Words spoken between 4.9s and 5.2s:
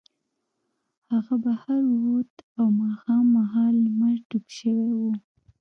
و